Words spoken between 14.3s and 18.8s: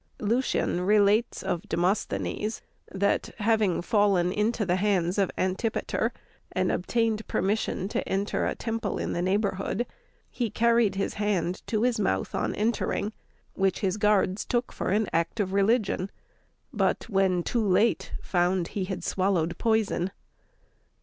took for an act of religion, but, when too late, found